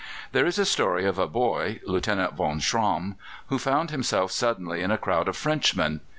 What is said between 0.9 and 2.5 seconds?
of a boy Lieutenant,